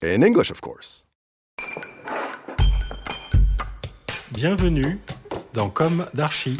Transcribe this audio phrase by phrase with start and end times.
[0.00, 1.04] In English, of course.
[4.30, 5.00] Bienvenue
[5.54, 6.56] dans Comme d'Archi.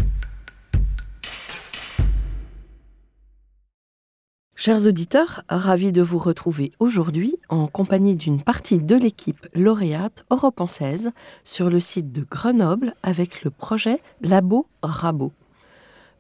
[4.57, 10.61] Chers auditeurs, ravis de vous retrouver aujourd'hui en compagnie d'une partie de l'équipe lauréate Europe
[10.61, 11.13] en 16
[11.45, 15.33] sur le site de Grenoble avec le projet Labo Rabo.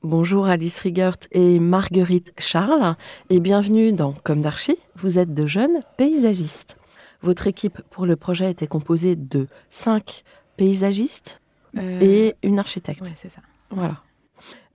[0.05, 2.95] Bonjour Alice Rigert et Marguerite Charles
[3.29, 4.77] et bienvenue dans Comme d'Archi.
[4.95, 6.79] Vous êtes de jeunes paysagistes.
[7.23, 10.25] Votre équipe pour le projet était composée de cinq
[10.57, 11.41] paysagistes
[11.77, 13.05] Euh, et une architecte.
[13.17, 13.41] C'est ça.
[13.71, 13.99] Voilà.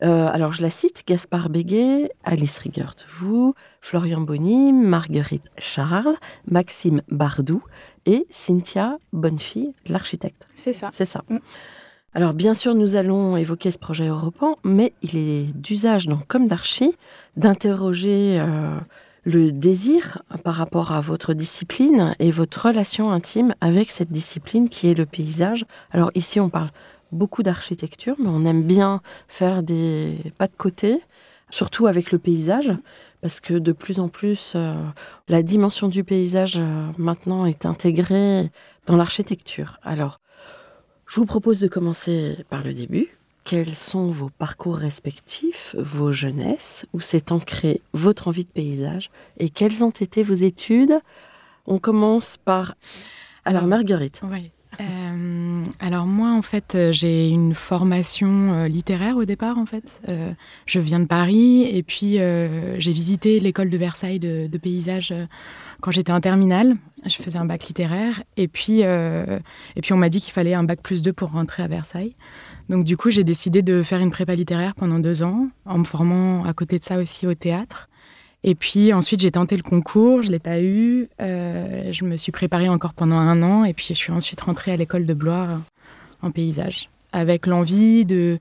[0.03, 6.15] Euh, alors je la cite, Gaspard Béguet, Alice Rigert, vous, Florian Bonny, Marguerite Charles,
[6.51, 7.63] Maxime Bardou
[8.05, 10.45] et Cynthia Bonnefille, l'architecte.
[10.55, 10.89] C'est ça.
[10.91, 11.23] C'est ça.
[11.29, 11.37] Mm.
[12.13, 16.47] Alors bien sûr, nous allons évoquer ce projet européen, mais il est d'usage dans Comme
[16.47, 16.93] d'Archi
[17.37, 18.77] d'interroger euh,
[19.23, 24.89] le désir par rapport à votre discipline et votre relation intime avec cette discipline qui
[24.89, 25.65] est le paysage.
[25.91, 26.69] Alors ici, on parle
[27.11, 30.99] beaucoup d'architecture, mais on aime bien faire des pas de côté,
[31.49, 32.73] surtout avec le paysage,
[33.21, 34.75] parce que de plus en plus, euh,
[35.29, 38.51] la dimension du paysage euh, maintenant est intégrée
[38.87, 39.79] dans l'architecture.
[39.83, 40.19] Alors,
[41.07, 43.17] je vous propose de commencer par le début.
[43.43, 49.49] Quels sont vos parcours respectifs, vos jeunesses, où s'est ancrée votre envie de paysage et
[49.49, 50.99] quelles ont été vos études?
[51.65, 52.75] On commence par...
[53.45, 54.21] Alors, Marguerite.
[54.79, 60.01] Euh, alors moi, en fait, euh, j'ai une formation euh, littéraire au départ, en fait.
[60.65, 65.13] Je viens de Paris et puis j'ai visité l'école de Versailles de, paysage
[65.81, 66.75] quand j'étais en terminale.
[67.05, 70.63] Je faisais un bac littéraire et puis, et puis on m'a dit qu'il fallait un
[70.63, 72.15] bac plus 2 pour rentrer à Versailles.
[72.69, 75.83] Donc du coup, j'ai décidé de faire une prépa littéraire pendant deux ans, en me
[75.83, 77.89] formant à côté de ça aussi au théâtre.
[78.43, 81.07] Et puis ensuite, j'ai tenté le concours, je ne l'ai pas eu.
[81.21, 84.71] Euh, je me suis préparée encore pendant un an et puis je suis ensuite rentrée
[84.71, 85.61] à l'école de Blois
[86.21, 88.39] en paysage, avec l'envie de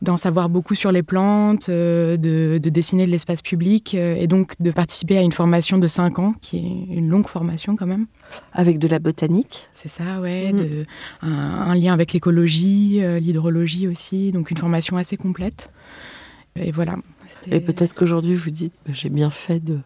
[0.00, 4.26] d'en savoir beaucoup sur les plantes, euh, de, de dessiner de l'espace public euh, et
[4.28, 7.86] donc de participer à une formation de cinq ans, qui est une longue formation quand
[7.86, 8.06] même.
[8.52, 9.68] Avec de la botanique.
[9.72, 10.52] C'est ça, ouais.
[10.52, 10.58] Mhm.
[10.58, 10.86] de-
[11.22, 15.70] un, un lien avec l'écologie, euh, l'hydrologie aussi, donc une formation assez complète.
[16.54, 16.96] Et voilà.
[17.50, 19.78] Et peut-être qu'aujourd'hui, vous dites, bah, j'ai bien fait de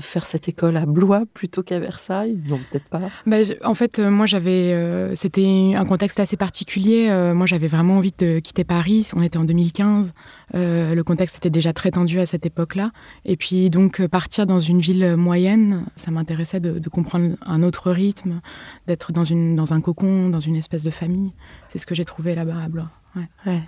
[0.00, 2.38] faire cette école à Blois plutôt qu'à Versailles?
[2.46, 3.00] Non, peut-être pas.
[3.26, 4.72] Bah, je- en fait, euh, moi, j'avais.
[4.72, 7.08] euh, C'était un contexte assez particulier.
[7.10, 9.08] Euh, moi, j'avais vraiment envie de quitter Paris.
[9.14, 10.12] On était en 2015.
[10.54, 12.90] Euh, le contexte était déjà très tendu à cette époque-là.
[13.24, 17.90] Et puis, donc, partir dans une ville moyenne, ça m'intéressait de, de comprendre un autre
[17.90, 18.40] rythme,
[18.86, 21.32] d'être dans, une, dans un cocon, dans une espèce de famille.
[21.68, 22.90] C'est ce que j'ai trouvé là-bas à Blois.
[23.16, 23.28] Ouais.
[23.46, 23.60] Ouais.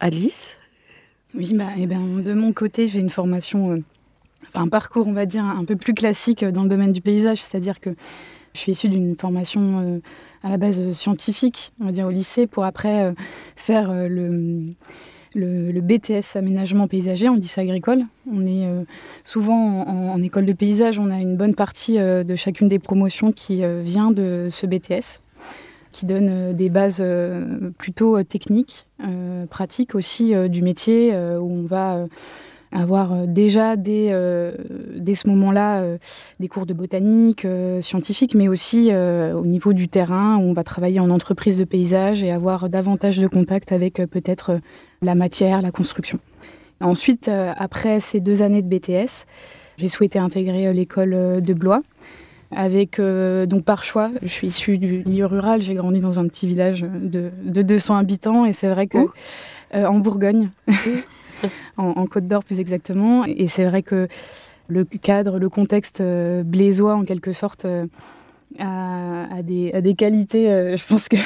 [0.00, 0.56] Alice?
[1.34, 3.78] Oui, bah, eh ben, de mon côté, j'ai une formation, euh,
[4.54, 7.80] un parcours, on va dire, un peu plus classique dans le domaine du paysage, c'est-à-dire
[7.80, 7.90] que
[8.54, 9.98] je suis issue d'une formation euh,
[10.42, 13.12] à la base euh, scientifique, on va dire au lycée, pour après euh,
[13.56, 14.74] faire le,
[15.34, 18.02] BTS aménagement paysager, on dit ça agricole.
[18.30, 18.68] On est
[19.24, 23.32] souvent en, en école de paysage, on a une bonne partie de chacune des promotions
[23.32, 25.20] qui vient de ce BTS
[25.90, 27.04] qui donne des bases
[27.78, 28.86] plutôt techniques,
[29.50, 32.06] pratiques aussi du métier, où on va
[32.72, 34.52] avoir euh, déjà dès, euh,
[34.96, 35.98] dès ce moment-là euh,
[36.40, 40.64] des cours de botanique euh, scientifique, mais aussi au niveau du terrain, où on va
[40.64, 44.60] travailler en entreprise de paysage et avoir davantage de contact avec peut-être
[45.02, 46.18] la matière, la construction.
[46.80, 49.26] Ensuite, après ces deux années de BTS,
[49.76, 51.82] j'ai souhaité intégrer l'école de Blois.
[52.50, 56.46] Avec donc par choix, je suis issue du milieu rural, j'ai grandi dans un petit
[56.46, 58.98] village de, de 200 habitants et c'est vrai que
[59.74, 60.50] en Bourgogne,
[61.76, 64.08] en, en Côte d'Or plus exactement, et c'est vrai que
[64.68, 67.66] le cadre, le contexte euh, blésois en quelque sorte
[68.58, 71.16] a, des, des, qualités, je pense que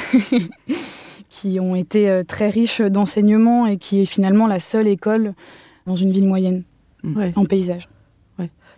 [1.29, 5.33] qui ont été très riches d'enseignement et qui est finalement la seule école
[5.85, 6.63] dans une ville moyenne
[7.35, 7.87] en paysage.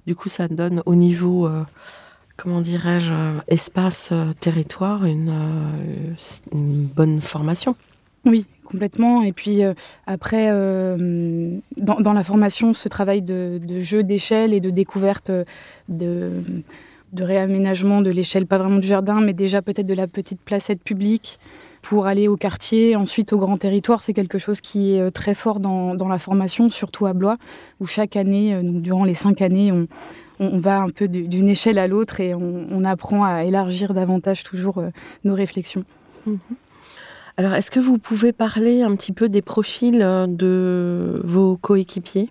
[0.08, 1.48] Du coup, ça donne au niveau,
[2.38, 3.14] comment dirais-je,
[3.48, 5.34] espace, territoire, une,
[6.52, 7.76] une bonne formation.
[8.26, 9.24] Oui, complètement.
[9.24, 9.74] Et puis euh,
[10.06, 15.32] après, euh, dans, la formation, ce travail de, jeu d'échelle et de découverte
[15.88, 16.32] de,
[17.14, 20.84] de réaménagement de l'échelle, pas vraiment du jardin, mais déjà peut-être de la petite placette
[20.84, 21.40] publique
[21.82, 25.34] pour aller au quartier, ensuite au grand territoire, c'est quelque chose qui est euh, très
[25.34, 27.38] fort dans, la formation, surtout à Blois,
[27.80, 31.88] où chaque année, donc durant les cinq années, on, va un peu d'une échelle à
[31.88, 34.84] l'autre et on, apprend à élargir davantage toujours
[35.24, 35.84] nos réflexions.
[36.28, 36.69] Mm-hmm.
[37.40, 42.28] Alors, est-ce que vous pouvez parler un petit peu des profils euh, de vos coéquipiers?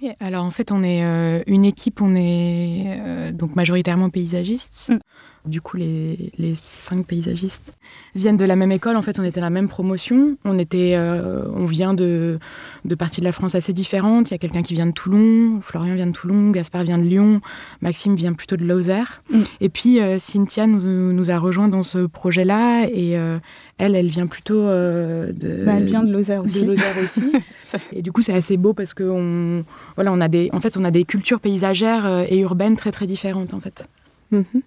[0.00, 4.92] Oui, alors en fait, on est euh, une équipe, on est euh, donc majoritairement paysagistes.
[4.92, 4.98] Mm.
[5.46, 7.74] Du coup, les, cinq paysagistes
[8.14, 8.96] viennent de la même école.
[8.96, 10.38] En fait, on était la même promotion.
[10.46, 12.38] On, était, euh, on vient de,
[12.86, 14.30] de parties de la France assez différentes.
[14.30, 17.02] Il y a quelqu'un qui vient de Toulon, Florian vient de Toulon, Gaspard vient de
[17.02, 17.42] Lyon,
[17.82, 19.22] Maxime vient plutôt de Lozère.
[19.30, 19.40] Mm.
[19.60, 22.86] Et puis, euh, Cynthia nous, nous, a rejoint dans ce projet-là.
[22.86, 23.38] Et euh,
[23.76, 25.64] elle, elle vient plutôt de.
[25.66, 26.66] Bah, elle vient de Lozère aussi.
[27.02, 27.32] aussi.
[27.92, 29.62] et du coup, c'est assez beau parce qu'on
[29.94, 33.06] voilà, on a des, en fait, on a des cultures paysagères et urbaines très, très
[33.06, 33.86] différentes, en fait.
[34.32, 34.62] Mm-hmm.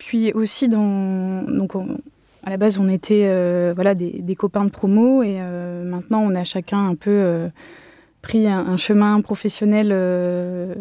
[0.00, 1.74] Puis aussi, dans, donc
[2.42, 6.34] à la base, on était euh, voilà, des, copains de promo et euh, maintenant, on
[6.34, 7.48] a chacun un peu euh,
[8.22, 9.94] pris un, chemin professionnel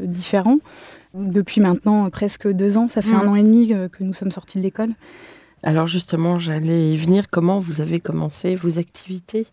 [0.07, 0.57] différent.
[1.13, 4.57] Depuis maintenant presque deux ans, ça fait un an et demi que nous sommes sortis
[4.57, 4.91] de l'école.
[5.63, 7.29] Alors justement, j'allais y venir.
[7.29, 9.45] Comment vous avez commencé vos activités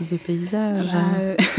[0.00, 0.86] de paysage?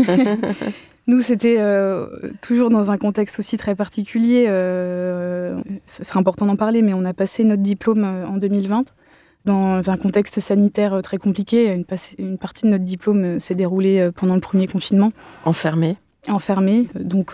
[0.06, 0.16] Bah,
[1.07, 2.07] Nous, c'était euh,
[2.42, 4.45] toujours dans un contexte aussi très particulier.
[4.50, 8.86] Euh, ce serait important d'en parler, mais on a passé notre diplôme euh, en 2020
[9.45, 11.74] dans un contexte sanitaire très compliqué.
[11.74, 11.86] Une,
[12.18, 15.13] une partie de notre diplôme s'est déroulée pendant le premier confinement.
[15.45, 15.95] Enfermé
[16.27, 16.89] Enfermé.
[17.00, 17.31] Donc,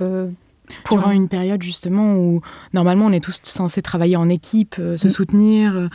[0.84, 2.42] pour Durant une période justement où
[2.74, 5.10] normalement on est tous censés travailler en équipe, se mm.
[5.10, 5.90] soutenir,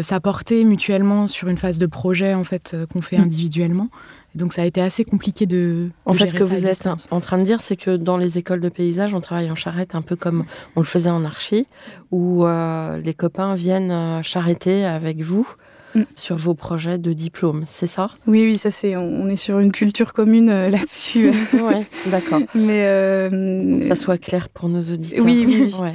[0.00, 3.22] s'apporter mutuellement sur une phase de projet en fait qu'on fait mm.
[3.22, 3.88] individuellement.
[4.34, 5.90] Donc ça a été assez compliqué de.
[6.06, 8.60] En fait, ce que vous êtes en train de dire, c'est que dans les écoles
[8.60, 10.44] de paysage, on travaille en charrette un peu comme
[10.76, 11.66] on le faisait en archi,
[12.10, 15.48] où euh, les copains viennent euh, charretter avec vous.
[15.94, 16.04] Mm.
[16.14, 18.08] sur vos projets de diplôme, c'est ça?
[18.26, 18.96] Oui, oui, ça c'est.
[18.96, 21.32] On est sur une culture commune euh, là-dessus.
[21.52, 22.40] oui, d'accord.
[22.54, 25.22] Mais ça soit clair pour nos auditeurs.
[25.22, 25.90] Oui, oui.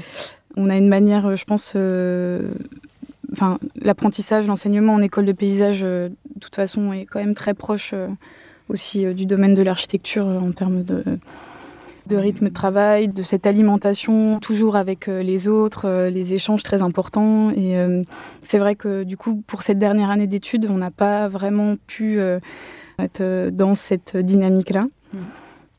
[0.56, 1.76] On a une manière, je pense,
[3.32, 7.54] enfin, l'apprentissage, l'enseignement en école de paysage, euh, de toute façon, est quand même très
[7.54, 8.08] proche euh,
[8.70, 11.04] aussi euh, du domaine de l'architecture en termes de,
[12.10, 17.52] rythme de travail, de cette alimentation toujours avec les autres, les échanges très importants.
[17.52, 17.76] Et
[18.42, 22.22] c'est vrai que du coup, pour cette dernière année d'études, on n'a pas vraiment pu
[22.98, 24.88] être dans cette dynamique-là.
[25.14, 25.18] Mmh.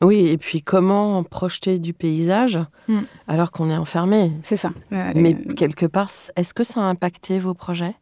[0.01, 3.01] Oui, et puis comment projeter du paysage hmm.
[3.27, 4.31] alors qu'on est enfermé?
[4.43, 4.71] C'est ça.
[4.91, 7.95] Mais quelque part, est-ce que ça a impacté vos projets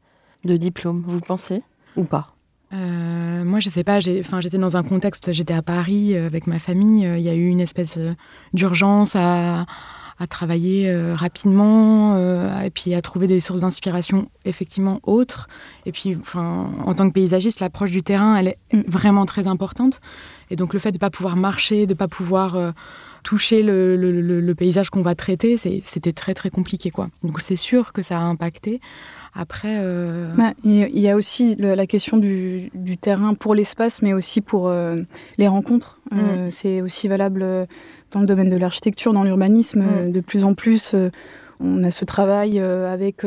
[0.45, 1.63] de diplôme, vous pensez
[1.95, 2.33] Ou pas?
[2.73, 3.99] Euh, moi, je sais pas.
[3.99, 5.31] J'étais dans un contexte.
[5.33, 7.05] J'étais à Paris euh, avec ma famille.
[7.05, 7.97] Euh, il y a eu une espèce
[8.53, 9.65] d'urgence à,
[10.31, 12.17] travailler rapidement
[12.63, 15.47] et puis à trouver des sources d'inspiration effectivement autres.
[15.85, 18.81] Et puis, enfin, en tant que paysagiste, l'approche du terrain, elle est hmm.
[18.87, 20.01] vraiment très importante.
[20.49, 22.71] Et donc le fait de ne pas pouvoir marcher, de ne pas pouvoir euh,
[23.23, 26.89] toucher le, paysage qu'on va traiter, c'était très très compliqué.
[26.89, 27.09] quoi.
[27.23, 28.79] Donc c'est sûr que ça a impacté.
[29.33, 34.41] Après, euh, bah, il y a aussi la question du, terrain pour l'espace, mais aussi
[34.41, 35.01] pour euh,
[35.37, 35.99] les rencontres.
[36.11, 36.49] Mm.
[36.51, 37.45] c'est aussi valable
[38.11, 39.83] dans le domaine de l'architecture, dans l'urbanisme.
[39.83, 40.11] Mm.
[40.11, 40.95] De plus en plus,
[41.59, 43.25] on a ce travail avec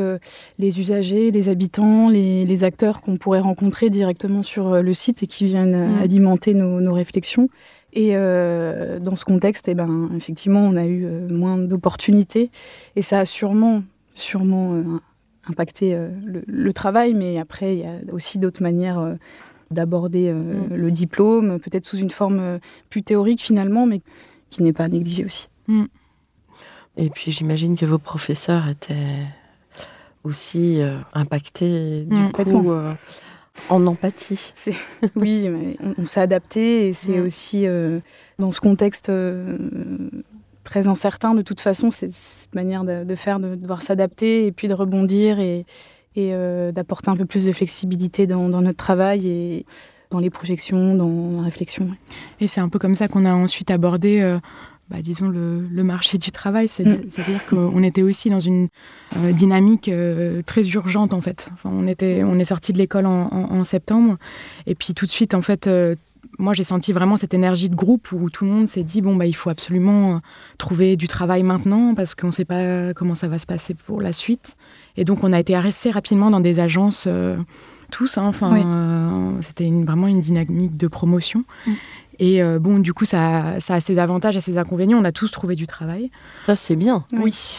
[0.59, 5.45] les usagers, les habitants, les, acteurs qu'on pourrait rencontrer directement sur le site et qui
[5.45, 5.99] viennent mm.
[6.01, 7.47] alimenter nos, réflexions.
[7.93, 12.51] Et dans ce contexte, eh ben, effectivement, on a eu moins d'opportunités
[12.95, 13.83] et ça a sûrement,
[14.15, 14.81] sûrement
[15.47, 15.97] impacté
[16.45, 19.17] le, travail, mais après, il y a aussi d'autres manières
[19.71, 20.75] d'aborder mm.
[20.75, 22.59] le diplôme, peut-être sous une forme
[22.89, 24.01] plus théorique finalement, mais
[24.51, 25.47] qui n'est pas négligée aussi.
[25.67, 25.85] Mm.
[26.97, 28.95] Et puis j'imagine que vos professeurs étaient
[30.23, 32.93] aussi euh, impactés du mmh, coup euh,
[33.69, 34.53] en empathie.
[35.15, 37.25] Oui, mais on, s'est adapté et c'est mmh.
[37.25, 37.99] aussi euh,
[38.39, 39.11] dans ce contexte
[40.63, 44.67] très incertain de toute façon, c'est cette manière de, faire, de, devoir s'adapter et puis
[44.67, 45.65] de rebondir et,
[46.15, 46.33] et
[46.71, 49.65] d'apporter un peu plus de flexibilité dans, dans, notre travail et
[50.11, 51.89] dans les projections, dans la réflexion.
[52.39, 54.37] Et c'est un peu comme ça qu'on a ensuite abordé
[54.91, 56.65] bah, disons, le, marché du travail.
[56.65, 57.09] Mm.
[57.09, 58.67] C'est-à-dire qu'on était aussi dans une
[59.31, 59.89] dynamique
[60.45, 61.49] très urgente, en fait.
[61.65, 64.17] on, était, on est sorti de l'école en, septembre,
[64.67, 65.69] et puis tout de suite, en fait,
[66.39, 69.15] moi, j'ai senti vraiment cette énergie de groupe où tout le monde s'est dit bon,
[69.15, 70.21] bah, il faut absolument
[70.57, 74.01] trouver du travail maintenant parce qu'on ne sait pas comment ça va se passer pour
[74.01, 74.55] la suite.
[74.97, 77.07] Et donc, on a été arrêtés rapidement dans des agences
[77.91, 78.17] tous.
[78.17, 81.43] Hein, enfin, euh, c'était vraiment une dynamique de promotion.
[81.67, 81.71] Mm.
[82.21, 84.99] Et euh, bon, du coup, ça, ça, a ses avantages et ses inconvénients.
[84.99, 86.11] On a tous trouvé du travail.
[86.45, 87.03] Ça, c'est bien.
[87.11, 87.57] Oui.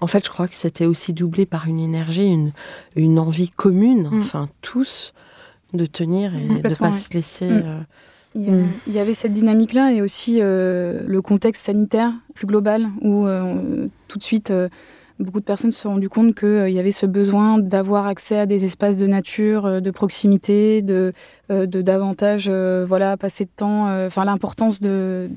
[0.00, 2.52] En fait, je crois que c'était aussi doublé par une énergie, une,
[2.94, 4.20] une envie commune, mm.
[4.20, 5.14] enfin, tous,
[5.72, 7.48] de tenir et de ne pas se laisser.
[7.48, 7.84] Mm.
[8.36, 13.26] Euh, il y, avait cette dynamique-là et aussi le contexte sanitaire plus global où
[14.08, 14.52] tout de suite
[15.18, 18.38] beaucoup de personnes se sont rendues compte qu'il euh, y avait ce besoin d'avoir accès
[18.38, 21.12] à des espaces de nature, euh, de proximité, de,
[21.50, 25.30] euh, davantage voilà, passer de temps, enfin l'importance de,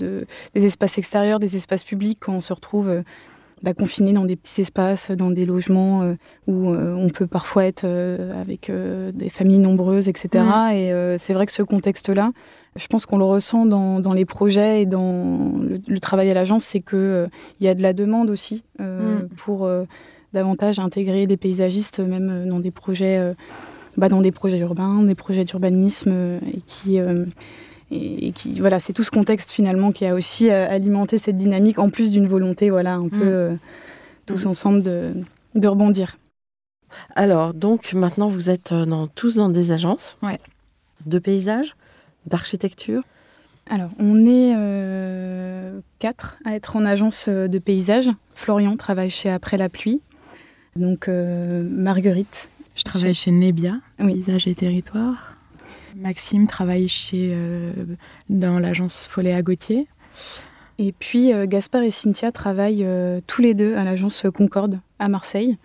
[0.54, 3.04] des espaces extérieurs, des espaces publics quand on se retrouve
[3.64, 6.16] bah, confiné dans des petits espaces, dans des logements
[6.48, 8.72] où on peut parfois être avec
[9.14, 10.44] des familles nombreuses, etc.
[10.74, 12.32] Et c'est vrai que ce contexte-là,
[12.76, 16.64] je pense qu'on le ressent dans, dans, les projets et dans le, travail à l'agence,
[16.64, 17.28] c'est qu'il euh,
[17.60, 19.30] il y a de la demande aussi euh, mm.
[19.38, 19.86] pour euh,
[20.34, 23.34] davantage intégrer des paysagistes, même dans des projets,
[23.98, 27.00] bah, dans des projets urbains, des projets d'urbanisme, et qui
[27.92, 31.90] et, qui voilà, c'est tout ce contexte finalement qui a aussi alimenté cette dynamique, en
[31.90, 33.60] plus d'une volonté, voilà, un peu mm.
[34.26, 34.48] tous mm.
[34.48, 35.14] ensemble de,
[35.56, 36.18] de, rebondir.
[37.16, 40.40] Alors, donc maintenant vous êtes dans, tous dans des agences ouais.
[41.06, 41.76] de paysages
[42.26, 43.04] d'architecture
[43.70, 48.10] alors, on est euh, quatre à être en agence euh, de paysage.
[48.34, 50.02] Florian travaille chez Après la pluie.
[50.76, 52.50] Donc, euh, Marguerite.
[52.76, 55.36] Je travaille chez, Nebia, Paysage et Territoire.
[55.96, 57.36] Maxime travaille chez,
[58.30, 59.88] dans l'agence Follet à Gauthier.
[60.78, 62.88] Et puis, Gaspard et Cynthia travaillent
[63.28, 65.58] tous les deux à l'agence Concorde à Marseille.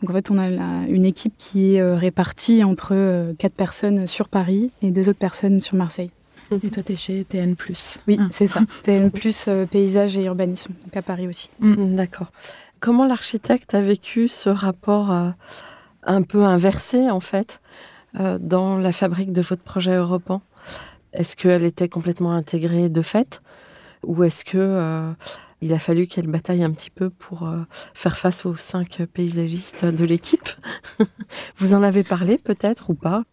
[0.00, 0.48] Donc, en fait, on a
[0.88, 5.76] une équipe qui est répartie entre quatre personnes sur Paris et deux autres personnes sur
[5.76, 6.10] Marseille.
[6.50, 7.56] Et toi, tu es chez TN.
[8.06, 8.28] Oui, ah.
[8.30, 8.60] c'est ça.
[8.82, 9.10] TN,
[9.48, 11.50] euh, paysage et urbanisme, donc à Paris aussi.
[11.60, 11.72] Mm.
[11.72, 12.30] Mm, d'accord.
[12.80, 15.30] Comment l'architecte a vécu ce rapport euh,
[16.02, 20.40] un peu inversé, en fait, euh, dans la fabrique de votre projet européen
[21.12, 23.42] Est-ce qu'elle était complètement intégrée de fait?
[24.04, 25.14] Ou est-ce que
[25.60, 27.48] il a fallu qu'elle bataille un petit peu pour
[27.94, 30.48] faire face aux cinq paysagistes de l'équipe?
[31.56, 33.24] Vous en avez parlé peut-être ou pas?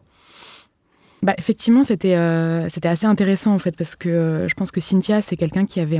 [1.24, 4.80] Bah, effectivement, c'était euh, c'était assez intéressant en fait parce que euh, je pense que
[4.82, 6.00] Cynthia c'est quelqu'un qui avait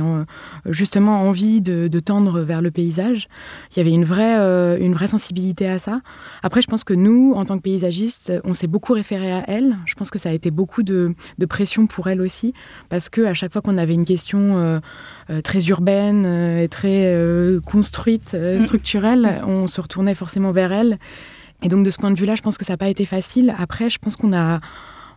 [0.66, 3.28] justement envie de, tendre vers le paysage.
[3.70, 6.00] Il y avait une vraie euh, une vraie sensibilité à ça.
[6.42, 9.76] Après, je pense que nous, en tant que paysagistes, on s'est beaucoup référé à elle.
[9.86, 12.52] Je pense que ça a été beaucoup de, de pression pour elle aussi
[12.88, 14.80] parce que à chaque fois qu'on avait une question
[15.44, 16.26] très urbaine
[16.58, 17.16] et très
[17.64, 18.58] construite, mm.
[18.58, 20.98] structurelle, on se retournait forcément vers elle.
[21.62, 23.54] Et donc de ce point de vue-là, je pense que ça n'a pas été facile.
[23.56, 24.60] Après, je pense qu'on a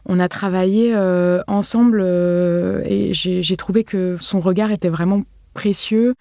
[0.06, 6.16] on a travaillé euh, ensemble euh, et j'ai trouvé que son regard était vraiment précieux.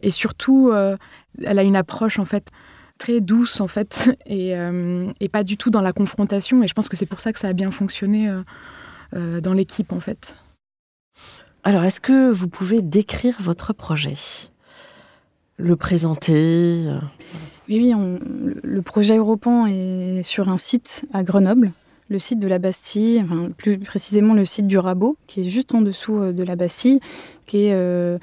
[0.00, 0.96] Et surtout euh,
[1.44, 2.48] elle a une approche en fait
[2.98, 4.54] très douce en fait et,
[5.20, 6.62] et, pas du tout dans la confrontation.
[6.62, 8.32] Et je pense que c'est pour ça que ça a bien fonctionné
[9.12, 10.36] dans l'équipe en fait.
[11.64, 14.16] Alors est-ce que vous pouvez décrire votre projet?
[15.58, 16.86] Le présenter
[17.68, 17.94] Oui, oui
[18.62, 21.72] le projet Europan est sur un site à Grenoble
[22.08, 23.24] le site de la Bastille,
[23.56, 27.00] plus précisément le site du Rabot, qui est juste en dessous euh, de la Bastille,
[27.46, 28.18] qui est euh,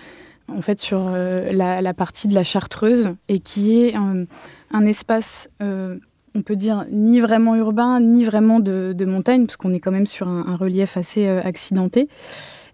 [0.48, 4.26] en fait sur euh, la, partie de la Chartreuse et qui est un,
[4.86, 9.92] espace, on peut dire, ni vraiment urbain, ni vraiment de, montagne, parce qu'on est quand
[9.92, 12.10] même sur un, relief assez accidenté,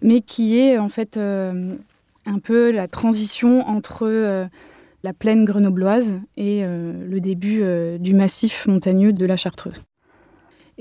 [0.02, 4.48] mais qui est en fait un peu la transition entre
[5.04, 7.62] la plaine grenobloise et le début
[8.00, 9.80] du massif montagneux de la Chartreuse.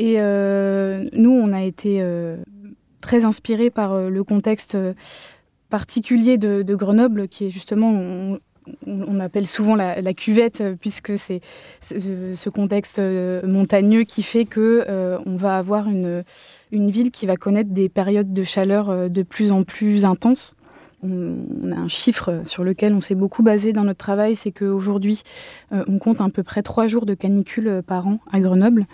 [0.02, 2.38] Et euh, nous, on a été euh,
[3.02, 4.76] très inspirés par euh, le contexte
[5.70, 8.40] particulier de, Grenoble, qui est justement,
[8.88, 11.40] on, appelle souvent la, cuvette, puisque c'est
[11.84, 13.00] ce contexte
[13.44, 14.86] montagneux qui fait que
[15.26, 16.24] on va avoir une,
[16.72, 20.56] une ville qui va connaître des périodes de chaleur de plus en plus intenses
[21.04, 25.24] on, a un chiffre sur lequel on s'est beaucoup basé dans notre travail, c'est qu'aujourd'hui,
[25.72, 28.86] euh, on compte à peu près trois jours de canicule euh, par an à Grenoble.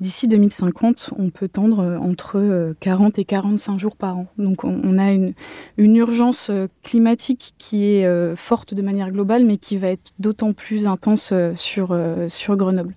[0.00, 4.26] D'ici 2050, on peut tendre euh, entre 40 et 45 jours par an.
[4.38, 5.34] Donc on, a une,
[5.78, 6.50] urgence
[6.82, 11.98] climatique qui est forte de manière globale, mais qui va être d'autant plus intense sur,
[12.28, 12.94] sur Grenoble.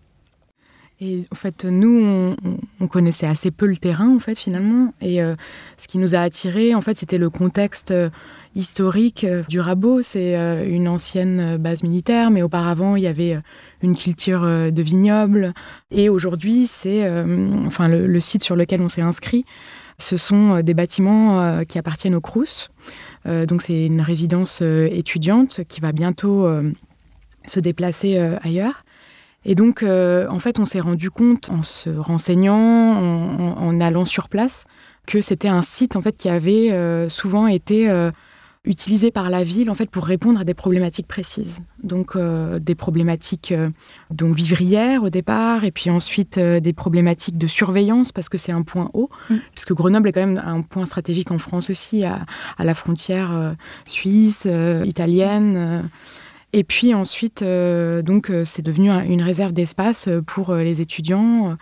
[0.99, 2.35] Et en fait, nous,
[2.79, 4.93] on, connaissait assez peu le terrain, en fait, finalement.
[5.01, 5.19] Et
[5.77, 7.93] ce qui nous a attirés, en fait, c'était le contexte
[8.57, 10.01] historique du Rabot.
[10.01, 10.35] C'est
[10.67, 13.39] une ancienne base militaire, mais auparavant, il y avait
[13.81, 15.53] une culture de vignoble.
[15.91, 17.09] Et aujourd'hui, c'est
[17.65, 19.45] enfin le, site sur lequel on s'est inscrit.
[19.99, 22.69] Ce sont des bâtiments qui appartiennent au Crous.
[23.25, 26.49] donc, c'est une résidence étudiante qui va bientôt
[27.45, 28.83] se déplacer ailleurs.
[29.47, 34.27] Et donc, euh, en fait, on s'est rendu compte en se renseignant, en, allant sur
[34.27, 34.65] place,
[35.07, 38.11] que c'était un site en fait qui avait euh, souvent été euh,
[38.67, 41.61] utilisé par la ville en fait pour répondre à des problématiques précises.
[41.83, 43.53] Donc des problématiques
[44.11, 48.63] donc vivrières au départ, et puis ensuite des problématiques de surveillance parce que c'est un
[48.63, 49.35] point haut, mm.
[49.53, 52.25] puisque Grenoble est quand même un point stratégique en France aussi, à,
[52.57, 53.55] à la frontière
[53.85, 54.47] suisse,
[54.85, 55.87] italienne.
[56.53, 61.57] Et puis ensuite, euh, donc, euh, c'est devenu une réserve d'espace euh, pour les étudiants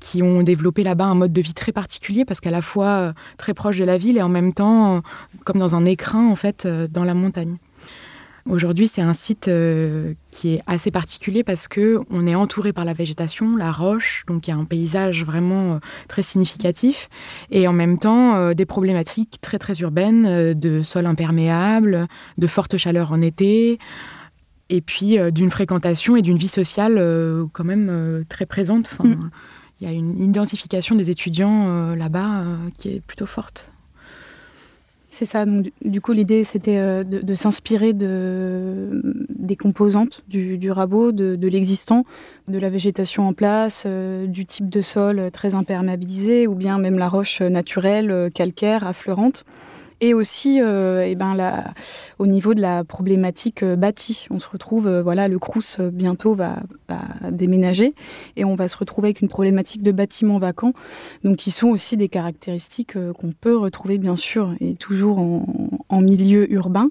[0.00, 3.54] qui ont développé là-bas un mode de vie très particulier parce qu'à la fois très
[3.54, 5.02] proche de la ville et en même temps
[5.44, 7.56] comme dans un écrin en fait dans la montagne.
[8.48, 9.50] Aujourd'hui, c'est un site
[10.30, 14.48] qui est assez particulier parce que on est entouré par la végétation, la roche, donc
[14.48, 15.78] il y a un paysage vraiment
[16.08, 17.10] très significatif
[17.50, 23.12] et en même temps des problématiques très très urbaines de sol imperméable, de forte chaleur
[23.12, 23.78] en été,
[24.70, 28.90] et puis euh, d'une fréquentation et d'une vie sociale euh, quand même euh, très présente.
[29.02, 29.28] Mm.
[29.80, 32.44] Il y a une identification des étudiants là-bas
[32.76, 33.70] qui est plutôt forte.
[35.08, 35.46] C'est ça.
[35.46, 42.04] Donc, du coup, l'idée, c'était de, s'inspirer de, des composantes du, rabot, de l'existant,
[42.46, 47.08] de la végétation en place, du type de sol très imperméabilisé, ou bien même la
[47.08, 49.44] roche naturelle, calcaire, affleurante
[50.00, 51.36] et aussi euh, eh ben,
[52.18, 54.26] au niveau de la problématique euh, bâtie.
[54.30, 56.56] On se retrouve, euh, voilà, le Crous bientôt va,
[57.30, 57.94] déménager
[58.36, 60.72] et on va se retrouver avec une problématique de bâtiments vacants,
[61.22, 66.52] donc qui sont aussi des caractéristiques qu'on peut retrouver bien sûr et toujours en milieu
[66.52, 66.90] urbain.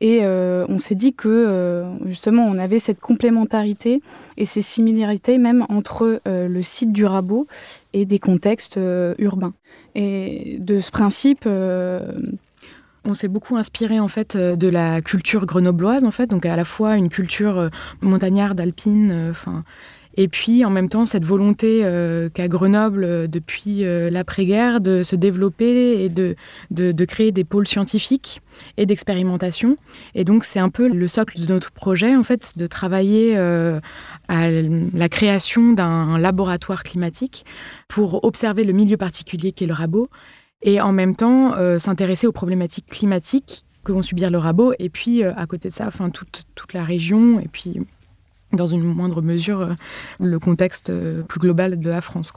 [0.00, 4.02] Et on s'est dit que justement on avait cette complémentarité
[4.36, 7.46] et ces similarités même entre le site du Rabot
[7.92, 8.78] et des contextes
[9.18, 9.54] urbains.
[9.96, 12.12] Et de ce principe, euh,
[13.06, 16.54] on s'est beaucoup inspiré en fait euh, de la culture grenobloise en fait, donc à
[16.54, 17.68] la fois une culture euh,
[18.02, 19.64] montagnarde, alpine, enfin.
[20.16, 21.80] Et puis en même temps cette volonté
[22.32, 26.36] qu'a Grenoble depuis l'après-guerre de se développer et de,
[26.70, 28.40] de, créer des pôles scientifiques
[28.76, 29.76] et d'expérimentation.
[30.14, 34.50] Et donc c'est un peu le socle de notre projet en fait, de travailler à
[34.50, 37.44] la création d'un laboratoire climatique
[37.88, 40.08] pour observer le milieu particulier qu'est le rabot
[40.62, 44.88] et en même temps euh, s'intéresser aux problématiques climatiques que vont subir le rabot et
[44.90, 47.78] puis euh, à côté de ça, enfin toute, toute la région et puis
[48.52, 49.74] dans une moindre mesure euh,
[50.20, 50.92] le contexte
[51.26, 52.32] plus global de la France.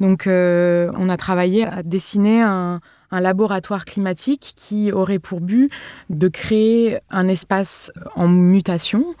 [0.00, 2.80] Donc on a travaillé à dessiner un,
[3.12, 5.70] laboratoire climatique qui aurait pour but
[6.10, 9.14] de créer un espace en mutation,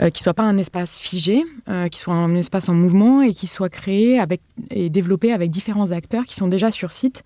[0.00, 3.34] euh, qui soit pas un espace figé, euh, qui soit un espace en mouvement et
[3.34, 7.22] qui soit créé avec, et développé avec différents acteurs qui sont déjà sur site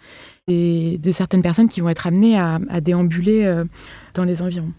[0.49, 3.65] et de certaines personnes qui vont être amenées à, déambuler euh,
[4.15, 4.73] dans les environs.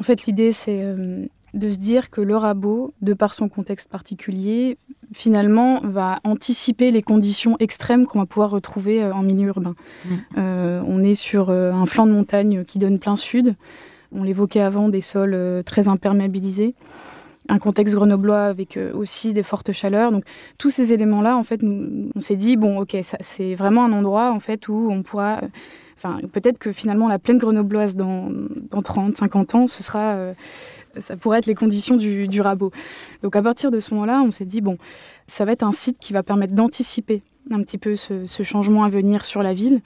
[0.00, 0.82] En fait, l'idée, c'est
[1.54, 4.76] de se dire que le rabot, de par son contexte particulier,
[5.12, 9.74] finalement va anticiper les conditions extrêmes qu'on va pouvoir retrouver euh, en milieu urbain.
[10.04, 10.14] Mm.
[10.38, 13.54] Euh, on est sur euh, un flanc de montagne qui donne plein sud.
[14.12, 16.74] On l'évoquait avant, des sols très imperméabilisés.
[17.48, 20.12] Un contexte grenoblois avec aussi des fortes chaleurs.
[20.12, 20.24] Donc
[20.56, 24.38] tous ces éléments-là, en fait, on s'est dit bon, ok, c'est vraiment un endroit en
[24.38, 25.40] fait où on pourra
[25.96, 28.28] Enfin, peut-être que finalement la plaine grenobloise dans,
[28.70, 30.16] dans 30, 50 ans, ce sera
[30.98, 32.70] ça pourrait être les conditions du, rabot.
[33.22, 34.78] Donc à partir de ce moment-là, on s'est dit, bon,
[35.26, 38.88] ça va être un site qui va permettre d'anticiper un petit peu ce, changement à
[38.88, 39.80] venir sur la ville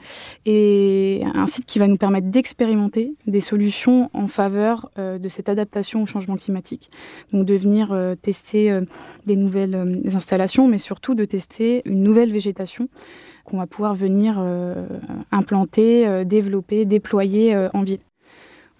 [0.46, 5.48] et un site qui va nous permettre d'expérimenter des solutions en faveur euh, de cette
[5.48, 6.90] adaptation au changement climatique.
[7.32, 8.82] Donc de venir euh, tester euh,
[9.26, 12.88] des nouvelles installations, mais surtout de tester une nouvelle végétation
[13.44, 14.38] qu'on va pouvoir venir
[15.32, 18.00] implanter, développer, déployer en ville.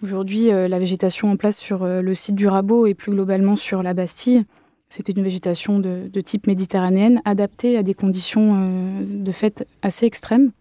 [0.00, 3.56] Aujourd'hui, euh, la végétation en place sur euh, le site du Rabot et plus globalement
[3.56, 4.44] sur la Bastille,
[4.88, 10.52] c'était une végétation de, type méditerranéenne adaptée à des conditions euh, de fait assez extrêmes.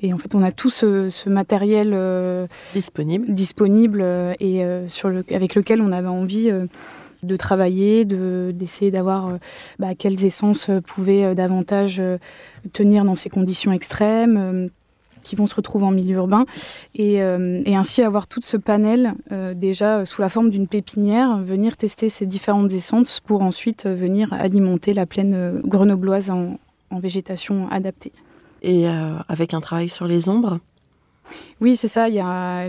[0.00, 4.02] Et en fait, on a tout ce, matériel disponible, disponible
[4.40, 6.50] et sur le, avec lequel on avait envie
[7.22, 9.38] de travailler, d'essayer d'avoir
[9.78, 12.00] bah, quelles essences pouvaient davantage
[12.72, 14.70] tenir dans ces conditions extrêmes
[15.22, 16.44] qui vont se retrouver en milieu urbain
[16.94, 19.14] et, et ainsi avoir tout ce panel
[19.54, 24.94] déjà sous la forme d'une pépinière, venir tester ces différentes essences pour ensuite venir alimenter
[24.94, 26.58] la plaine grenobloise en,
[26.90, 28.12] en végétation adaptée.
[28.62, 28.86] Et
[29.28, 30.58] avec un travail sur les ombres
[31.60, 32.08] oui, c'est ça.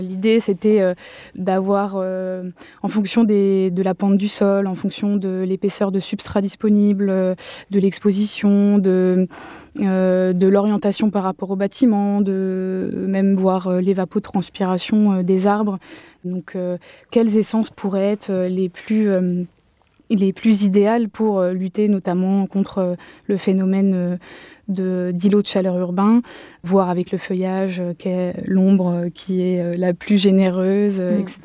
[0.00, 0.94] L'idée, c'était euh,
[1.34, 2.48] d'avoir, euh,
[2.82, 7.34] en fonction de la pente du sol, en fonction de l'épaisseur de substrat disponible, euh,
[7.70, 9.26] de l'exposition, de,
[9.76, 15.78] de l'orientation par rapport au bâtiment, de même voir l'évapotranspiration des arbres.
[16.24, 16.56] Donc,
[17.10, 19.10] quelles essences pourraient être les plus
[20.10, 24.18] les plus idéales pour lutter notamment contre le phénomène
[24.68, 26.22] d'îlots de, chaleur urbain,
[26.62, 31.20] voir avec le feuillage euh, l'ombre euh, qui est euh, la plus généreuse, mm.
[31.20, 31.40] etc.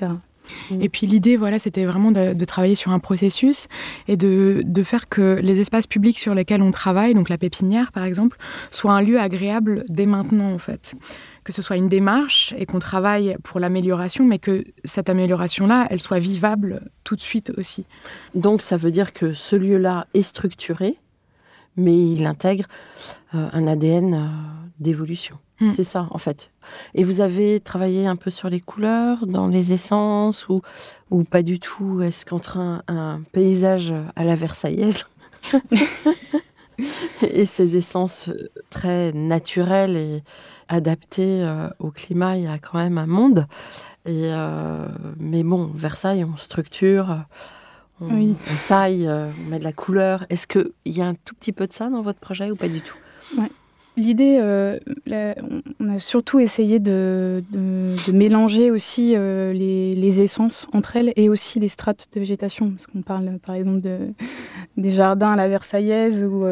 [0.80, 3.68] Et puis l'idée, voilà, c'était vraiment de, travailler sur un processus
[4.08, 7.92] et de, de, faire que les espaces publics sur lesquels on travaille, donc la pépinière
[7.92, 8.38] par exemple,
[8.72, 10.96] soient un lieu agréable dès maintenant en fait.
[11.44, 16.02] Que ce soit une démarche et qu'on travaille pour l'amélioration, mais que cette amélioration-là, elle
[16.02, 17.86] soit vivable tout de suite aussi.
[18.36, 20.98] Donc ça veut dire que ce lieu-là est structuré,
[21.80, 22.66] mais il intègre
[23.34, 24.28] euh, un ADN euh,
[24.80, 25.38] d'évolution.
[25.60, 25.72] Hmm.
[25.76, 26.52] C'est ça, en fait.
[26.94, 30.62] Et vous avez travaillé un peu sur les couleurs, dans les essences, ou,
[31.10, 32.02] ou pas du tout?
[32.02, 35.06] Est-ce qu'entre un, paysage à la Versaillaise
[37.22, 38.30] et ces essences
[38.70, 40.24] très naturelles et
[40.70, 43.48] adaptées euh, au climat, il y a quand même un monde.
[44.06, 44.32] Et,
[45.20, 47.26] mais bon, Versailles, on structure
[48.02, 48.36] on,
[48.68, 50.26] taille, euh, on met de la couleur.
[50.30, 52.68] Est-ce qu'il y a un tout petit peu de ça dans votre projet ou pas
[52.70, 52.96] du tout?
[53.98, 54.80] L'idée, euh,
[55.80, 57.44] on a surtout essayé de,
[58.14, 62.72] mélanger aussi euh, les, essences entre elles et aussi les strates de végétation.
[62.72, 63.98] Parce qu'on parle par exemple de,
[64.78, 66.46] des jardins à la Versaillaise ou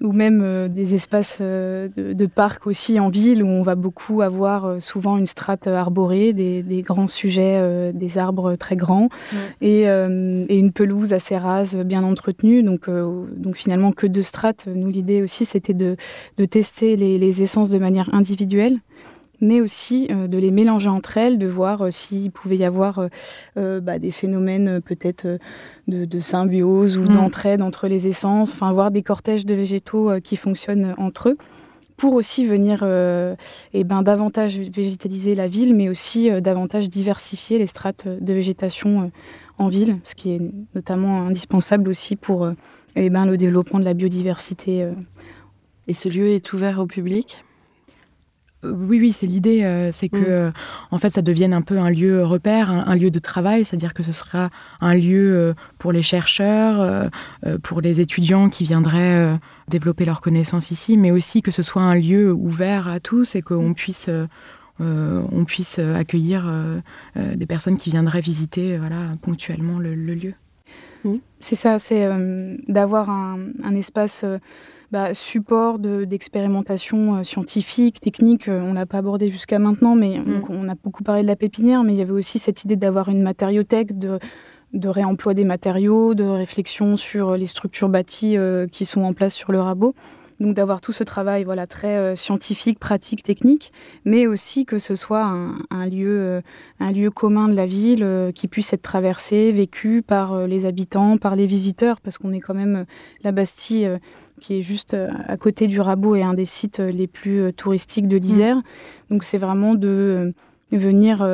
[0.00, 4.20] ou même euh, des espaces euh, de, parcs aussi en ville où on va beaucoup
[4.20, 9.08] avoir euh, souvent une strate arborée, des, grands sujets, des arbres très grands
[9.60, 12.62] et, une pelouse assez rase, bien entretenue.
[12.62, 14.66] Donc, donc finalement que deux strates.
[14.72, 15.96] Nous l'idée aussi c'était de,
[16.50, 18.78] tester les essences de manière individuelle
[19.40, 23.06] mais aussi euh, de les mélanger entre elles, de voir euh, s'il pouvait y avoir
[23.56, 25.38] euh, bah, des phénomènes peut-être
[25.88, 27.08] de, symbiose ou mm.
[27.08, 31.38] d'entraide entre les essences, enfin voir des cortèges de végétaux qui fonctionnent entre eux
[31.96, 32.84] pour aussi venir
[33.72, 39.10] eh ben, davantage végétaliser la ville, mais aussi davantage diversifier les strates de végétation
[39.56, 40.40] en ville, ce qui est
[40.74, 42.50] notamment indispensable aussi pour
[42.96, 44.86] eh ben, le développement de la biodiversité.
[45.88, 47.42] Et ce lieu est ouvert au public?
[48.62, 50.24] Oui, oui, c'est l'idée, euh, c'est que mm.
[50.28, 50.50] euh,
[50.90, 54.02] en fait ça devienne un peu un lieu repère, un, lieu de travail, c'est-à-dire que
[54.02, 57.10] ce sera un lieu euh, pour les chercheurs,
[57.62, 59.38] pour les étudiants qui viendraient
[59.68, 63.42] développer leurs connaissances ici, mais aussi que ce soit un lieu ouvert à tous et
[63.42, 64.10] qu'on puisse
[64.80, 66.50] on puisse accueillir
[67.14, 70.34] des personnes qui viendraient visiter voilà, ponctuellement le, lieu.
[71.04, 71.14] Mm.
[71.40, 72.08] C'est ça, c'est
[72.68, 74.24] d'avoir un, un, espace
[74.92, 78.48] bah, support d'expérimentation euh, scientifique, technique.
[78.48, 80.44] Euh, on l'a pas abordé jusqu'à maintenant, mais mm.
[80.48, 83.08] on, a beaucoup parlé de la pépinière, mais il y avait aussi cette idée d'avoir
[83.08, 84.18] une matériothèque, de,
[84.72, 89.34] de réemploi des matériaux, de réflexion sur les structures bâties euh, qui sont en place
[89.34, 89.94] sur le rabot.
[90.40, 93.72] Donc d'avoir tout ce travail voilà très scientifique, pratique, technique,
[94.04, 96.42] mais aussi que ce soit un, lieu,
[96.78, 101.36] un lieu commun de la ville qui puisse être traversé, vécu par les habitants, par
[101.36, 102.84] les visiteurs, parce qu'on est quand même
[103.24, 103.98] la Bastille
[104.40, 107.40] qui est juste euh, à côté du Rabot et un des sites euh, les plus
[107.40, 108.56] euh, touristiques de l'Isère.
[108.56, 108.62] Mm.
[109.10, 110.34] Donc c'est vraiment de
[110.72, 111.26] venir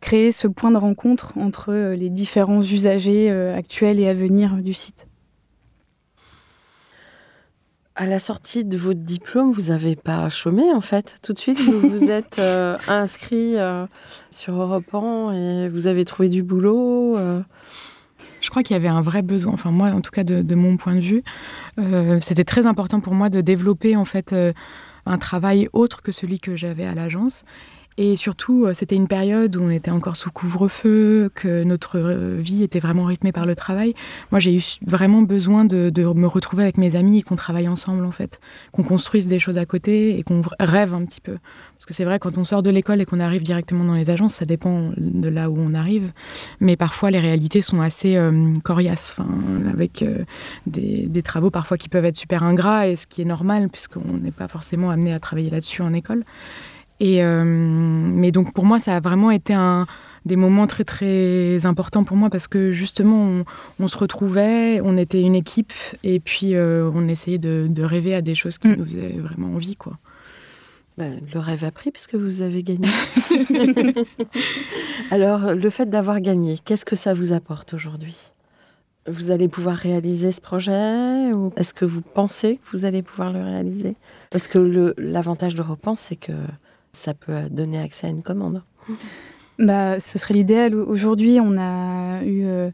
[0.00, 5.06] créer ce point de rencontre entre les différents usagers actuels et à venir du site.
[7.96, 11.16] À la sortie de votre diplôme, vous n'avez pas chômé en fait.
[11.22, 12.40] Tout de suite, vous vous êtes
[12.88, 13.54] inscrit
[14.30, 17.16] sur Europe 1 et vous avez trouvé du boulot
[18.44, 20.76] je crois qu'il y avait un vrai besoin, enfin moi en tout cas de, mon
[20.76, 21.22] point de vue,
[21.78, 24.52] euh, c'était très important pour moi de développer en fait euh,
[25.06, 27.44] un travail autre que celui que j'avais à l'agence
[27.96, 32.38] et surtout, euh, c'était une période où on était encore sous couvre-feu, que notre euh,
[32.40, 33.94] vie était vraiment rythmée par le travail.
[34.32, 38.04] Moi, j'ai eu vraiment besoin de, me retrouver avec mes amis et qu'on travaille ensemble,
[38.04, 38.40] en fait.
[38.72, 41.36] Qu'on construise des choses à côté et qu'on rêve un petit peu.
[41.76, 44.10] Parce que c'est vrai, quand on sort de l'école et qu'on arrive directement dans les
[44.10, 46.12] agences, ça dépend de là où on arrive.
[46.58, 49.14] Mais parfois, les réalités sont assez euh, coriaces,
[49.72, 50.04] avec
[50.66, 54.18] des, des travaux parfois qui peuvent être super ingrats, et ce qui est normal, puisqu'on
[54.20, 56.24] n'est pas forcément amené à travailler là-dessus en école.
[57.00, 59.86] Et, euh, mais donc pour moi, ça a vraiment été un,
[60.24, 63.44] des moments très très importants pour moi parce que justement,
[63.78, 68.22] on, se retrouvait, on était une équipe et puis euh, on essayait de, rêver à
[68.22, 68.76] des choses qui mm.
[68.76, 69.76] nous faisaient vraiment envie.
[69.76, 69.98] Quoi.
[70.96, 72.88] Ben, le rêve a pris puisque vous avez gagné.
[75.10, 78.16] Alors, le fait d'avoir gagné, qu'est-ce que ça vous apporte aujourd'hui?
[79.06, 83.32] Vous allez pouvoir réaliser ce projet ou est-ce que vous pensez que vous allez pouvoir
[83.32, 83.96] le réaliser?
[84.30, 86.32] Parce que l'avantage de Repense, c'est que
[86.94, 88.62] ça peut donner accès à une commande.
[89.58, 90.74] Bah, ce serait l'idéal.
[90.74, 92.70] Aujourd'hui, on a eu euh,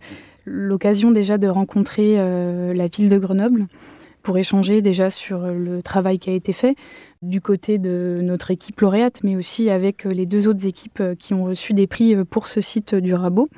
[0.47, 3.67] l'occasion déjà de rencontrer euh, la ville de Grenoble
[4.23, 6.77] pour échanger déjà sur le travail qui a été fait
[7.23, 11.45] du côté de notre équipe lauréate, mais aussi avec les deux autres équipes qui ont
[11.45, 13.49] reçu des prix pour ce site du Rabot.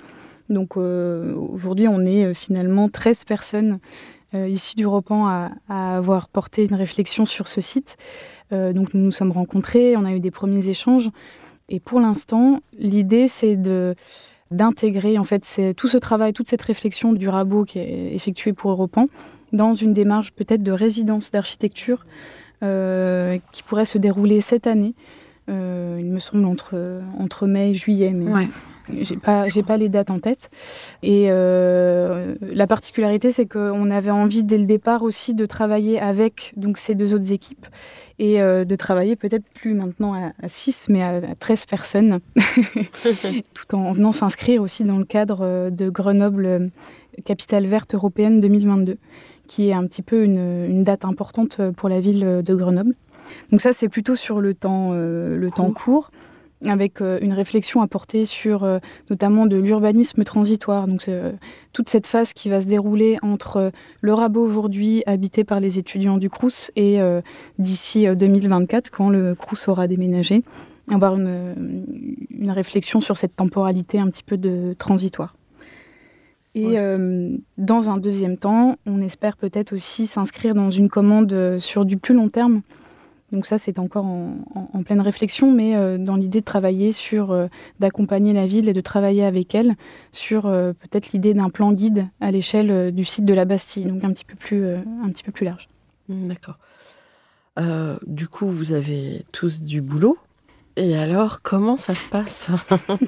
[0.48, 3.78] Donc euh, aujourd'hui, on est finalement 13 personnes
[4.34, 7.96] issues du Repan à, à, avoir porté une réflexion sur ce site.
[8.52, 11.10] Donc nous nous sommes rencontrés, on a eu des premiers échanges.
[11.68, 13.94] Et pour l'instant, l'idée, c'est de
[14.50, 18.70] d'intégrer en fait tout ce travail, toute cette réflexion du rabot qui est effectuée pour
[18.70, 19.08] Europan
[19.52, 22.04] dans une démarche peut-être de résidence d'architecture
[22.62, 24.94] euh, qui pourrait se dérouler cette année.
[25.48, 28.14] Euh, il me semble entre, entre mai et juillet,
[28.90, 30.50] j'ai pas, j'ai pas les dates en tête.
[31.02, 36.52] Et euh, la particularité, c'est qu'on avait envie dès le départ aussi de travailler avec
[36.56, 37.66] donc, ces deux autres équipes
[38.18, 42.20] et euh, de travailler peut-être plus maintenant à, 6, mais à, 13 personnes,
[43.54, 46.70] tout en venant s'inscrire aussi dans le cadre euh, de Grenoble
[47.24, 48.98] Capitale Verte Européenne 2022,
[49.48, 52.94] qui est un petit peu une, date importante pour la ville de Grenoble.
[53.50, 56.10] Donc ça, c'est plutôt sur le temps, le temps court
[56.66, 58.78] avec euh, une réflexion à porter sur euh,
[59.10, 60.86] notamment de l'urbanisme transitoire.
[60.86, 61.32] Donc euh,
[61.72, 66.18] toute cette phase qui va se dérouler entre le rabot aujourd'hui habité par les étudiants
[66.18, 66.98] du Crous et
[67.58, 70.42] d'ici 2024 quand le Crous aura déménagé,
[70.90, 71.84] avoir une,
[72.30, 75.34] une, réflexion sur cette temporalité un petit peu de transitoire.
[76.54, 76.76] Et
[77.56, 82.14] dans un deuxième temps, on espère peut-être aussi s'inscrire dans une commande sur du plus
[82.14, 82.60] long terme
[83.32, 87.46] donc ça, c'est encore en, pleine réflexion, mais euh, dans l'idée de travailler sur, euh,
[87.80, 89.74] d'accompagner la ville et de travailler avec elle
[90.12, 94.04] sur euh, peut-être l'idée d'un plan guide à l'échelle du site de la Bastille, donc
[94.04, 95.68] un petit peu plus, un petit peu plus large.
[96.08, 96.58] Mmh, d'accord.
[98.06, 100.18] du coup, vous avez tous du boulot.
[100.76, 102.50] Et alors, comment ça se passe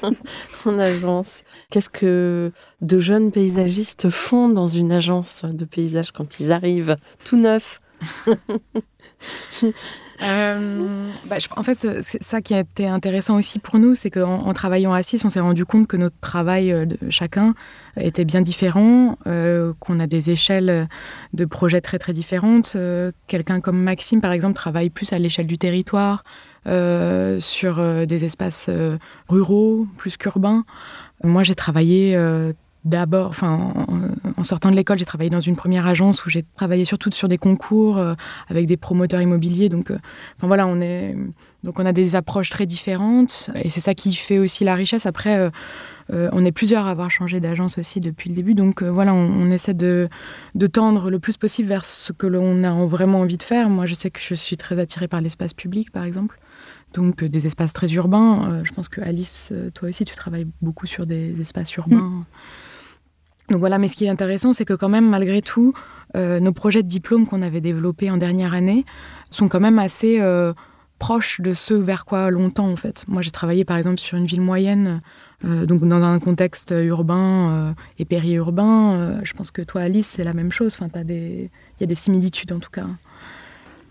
[0.67, 1.45] en agence?
[1.71, 7.37] Qu'est-ce que de jeunes paysagistes font dans une agence de paysage quand ils arrivent tout
[7.37, 7.81] neufs?
[10.23, 14.55] euh, bah, en fait, ça qui a été intéressant aussi pour nous, c'est qu'en en
[14.55, 17.55] travaillant à 6, on s'est rendu compte que notre travail euh, chacun
[17.97, 20.89] était bien différent, euh, qu'on a des échelles
[21.33, 22.77] de projets très très différentes.
[23.27, 26.25] Quelqu'un comme Maxime, par exemple, travaille plus à l'échelle du territoire,
[26.67, 28.71] sur des espaces
[29.29, 30.65] ruraux plus qu'urbains.
[31.23, 32.17] Moi, j'ai travaillé
[32.85, 37.11] d'abord, en, sortant de l'école, j'ai travaillé dans une première agence où j'ai travaillé surtout
[37.11, 38.15] sur des concours euh,
[38.49, 39.69] avec des promoteurs immobiliers.
[39.69, 39.99] Donc, euh,
[40.41, 41.17] voilà, on est,
[41.63, 45.07] donc on a des approches très différentes et c'est ça qui fait aussi la richesse.
[45.07, 45.51] Après,
[46.13, 48.53] euh, on est plusieurs à avoir changé d'agence aussi depuis le début.
[48.53, 50.11] Donc voilà, on, essaie de,
[50.55, 53.71] de, tendre le plus possible vers ce que l'on a vraiment envie de faire.
[53.71, 56.39] Moi, je sais que je suis très attirée par l'espace public, par exemple
[56.93, 58.63] donc des espaces très urbains.
[58.63, 61.97] je pense que Alice, toi aussi, tu travailles beaucoup sur des espaces urbains.
[61.97, 62.25] Mm.
[63.51, 65.75] Donc voilà, mais ce qui est intéressant, c'est que quand même, malgré tout,
[66.17, 68.85] euh, nos projets de diplôme qu'on avait développés en dernière année
[69.31, 70.53] sont quand même assez euh,
[70.99, 73.05] proches de ceux vers quoi longtemps, en fait.
[73.09, 75.03] Moi, j'ai travaillé, par exemple, sur une ville moyenne,
[75.45, 79.21] euh, donc dans un contexte urbain et périurbain.
[79.25, 80.79] je pense que toi, Alice, c'est la même chose.
[80.81, 82.87] Enfin, il y a des similitudes, en tout cas.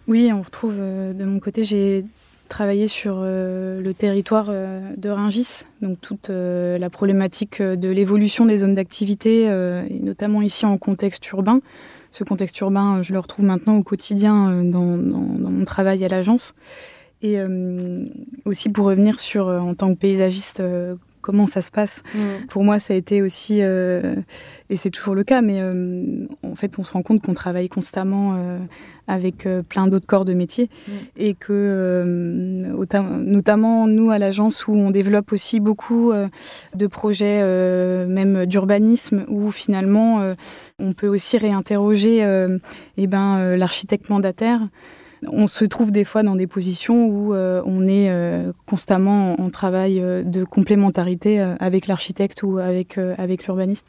[0.07, 2.05] Oui, on retrouve, de mon côté, j'ai
[2.47, 8.45] travaillé sur euh, le territoire euh, de Ringis, donc toute euh, la problématique de l'évolution
[8.45, 11.61] des zones d'activité, et notamment ici en contexte urbain.
[12.11, 16.53] Ce contexte urbain, je le retrouve maintenant au quotidien dans, dans mon travail à l'agence.
[17.23, 17.37] Et
[18.45, 20.61] aussi pour revenir sur, en tant que paysagiste,
[21.23, 22.03] comment ça se passe.
[22.13, 22.19] Mm.
[22.49, 24.15] Pour moi, ça a été aussi, euh,
[24.69, 27.69] et c'est toujours le cas, mais euh, en fait, on se rend compte qu'on travaille
[27.69, 28.59] constamment euh,
[29.07, 30.91] avec plein d'autres corps de métier mm.
[31.17, 32.03] et que,
[33.23, 36.11] notamment nous à l'agence où on développe aussi beaucoup
[36.75, 37.41] de projets,
[38.05, 40.21] même d'urbanisme, où finalement
[40.79, 42.21] on peut aussi réinterroger
[42.97, 44.61] eh ben, l'architecte mandataire
[45.31, 49.49] on se trouve des fois dans des positions où euh, on est euh, constamment en,
[49.49, 53.85] travail euh, de complémentarité avec l'architecte ou avec, avec l'urbaniste.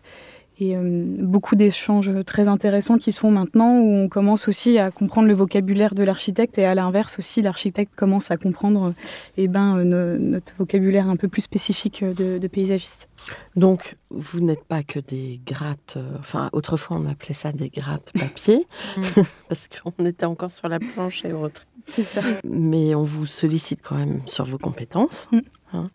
[0.61, 5.27] Et beaucoup d'échanges très intéressants qui se font maintenant où on commence aussi à comprendre
[5.27, 8.95] le vocabulaire de l'architecte et à l'inverse aussi l'architecte commence à comprendre
[9.37, 13.09] eh ben, notre vocabulaire un peu plus spécifique de, de paysagiste.
[13.57, 18.13] Donc, vous n'êtes pas que des grattes, euh, enfin, autrefois on appelait ça des grattes
[18.13, 19.03] papier, mm.
[19.49, 21.67] parce qu'on était encore sur la planche et autres.
[21.91, 22.23] C'est ça.
[22.45, 25.29] Mais on vous sollicite quand même sur vos compétences.
[25.33, 25.39] Mm.
[25.73, 25.91] hein.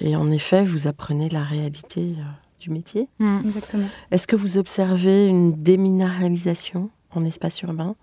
[0.00, 2.22] Et en effet, vous apprenez la réalité euh,
[2.62, 3.08] du métier.
[3.18, 3.40] Mm.
[3.46, 3.88] Exactement.
[4.10, 7.94] Est-ce que vous observez une déminéralisation en espace urbain?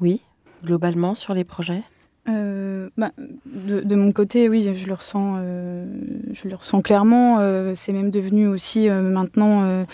[0.00, 0.20] Oui,
[0.64, 1.82] globalement sur les projets?
[2.28, 3.12] Euh, bah,
[3.46, 5.86] de, de mon côté, oui, je le ressens, euh,
[6.32, 7.38] je le ressens clairement.
[7.40, 9.84] Euh, c'est même devenu aussi euh, maintenant euh,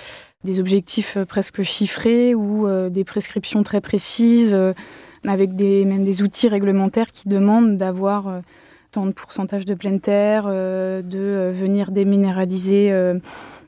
[0.45, 4.73] des objectifs presque chiffrés ou euh, des prescriptions très précises, euh,
[5.27, 8.41] avec des, même des outils réglementaires qui demandent d'avoir euh,
[8.93, 12.91] tant de pourcentage de pleine terre, euh, de venir déminéraliser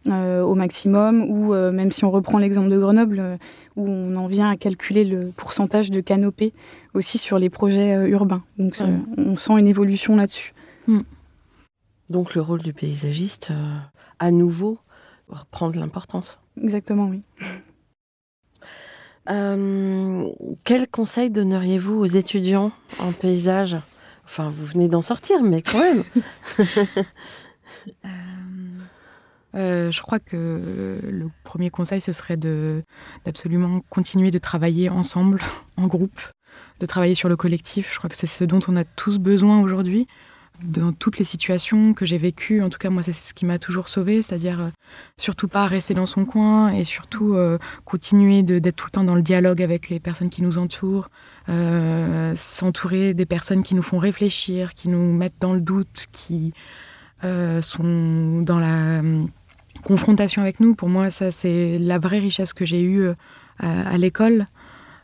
[0.06, 3.36] euh, au maximum, ou euh, même si on reprend l'exemple de Grenoble, euh,
[3.76, 6.52] où on en vient à calculer le pourcentage de canopée
[6.94, 8.42] aussi sur les projets euh, urbains.
[8.58, 8.86] Donc Ouais.
[9.18, 10.54] on sent une évolution là-dessus.
[12.08, 13.76] Donc le rôle du paysagiste, euh,
[14.18, 14.78] à nouveau,
[15.28, 16.38] reprend de l'importance.
[16.60, 17.22] Exactement, oui.
[19.28, 20.28] Euh,
[20.64, 23.76] quel conseil donneriez-vous aux étudiants en paysage?
[24.24, 26.02] Enfin, vous venez d'en sortir, mais quand même.
[29.54, 35.40] Euh, je crois que le premier conseil, ce serait d'absolument continuer de travailler ensemble,
[35.76, 36.20] en groupe,
[36.78, 37.90] de travailler sur le collectif.
[37.92, 40.06] Je crois que c'est ce dont on a tous besoin aujourd'hui.
[40.62, 43.58] Dans toutes les situations que j'ai vécues, en tout cas moi c'est ce qui m'a
[43.58, 44.68] toujours sauvé, c'est-à-dire euh,
[45.16, 49.14] surtout pas rester dans son coin et surtout euh, continuer d'être tout le temps dans
[49.14, 51.08] le dialogue avec les personnes qui nous entourent,
[52.36, 56.52] s'entourer des personnes qui nous font réfléchir, qui nous mettent dans le doute, qui
[57.22, 59.28] sont dans la hum,
[59.82, 60.74] confrontation avec nous.
[60.74, 63.14] Pour moi, ça, c'est la vraie richesse que j'ai eue euh,
[63.58, 64.46] à, à l'école.